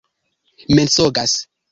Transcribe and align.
mensogas 0.75 1.31